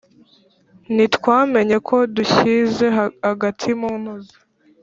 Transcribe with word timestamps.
ntitwamenya 0.95 1.77
ko 1.87 1.97
dushyize 2.15 2.85
agati 3.31 3.69
mu 3.79 3.91
ntozi 4.01 4.37